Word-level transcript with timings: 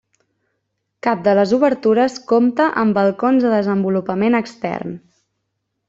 Cap 1.07 1.19
de 1.27 1.35
les 1.39 1.53
obertures 1.57 2.17
compta 2.33 2.67
amb 2.85 2.99
balcons 3.01 3.47
de 3.49 3.53
desenvolupament 3.55 4.41
extern. 4.43 4.99